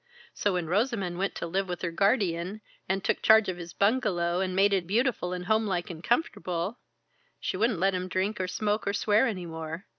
[0.33, 4.39] So when Rosamond went to live with her guardian, and took charge of his bungalow
[4.39, 6.79] and made it beautiful and homelike and comfortable
[7.39, 9.85] she wouldn't let him drink or smoke or swear any more.